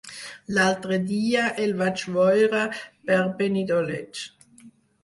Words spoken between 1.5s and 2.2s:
el vaig